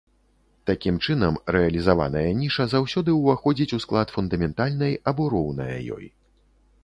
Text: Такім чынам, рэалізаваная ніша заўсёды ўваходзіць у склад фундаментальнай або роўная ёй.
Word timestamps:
Такім 0.69 0.95
чынам, 1.05 1.35
рэалізаваная 1.55 2.23
ніша 2.39 2.65
заўсёды 2.73 3.09
ўваходзіць 3.19 3.75
у 3.79 3.79
склад 3.85 4.07
фундаментальнай 4.15 4.93
або 5.11 5.23
роўная 5.37 5.75
ёй. 5.97 6.05